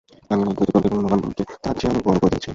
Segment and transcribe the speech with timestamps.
[0.31, 2.49] আমি আমার দ্বৈতদলকে এবং নব্যন্যায়কে তার চেয়ে অনেক বড়ো করে দেখেছি।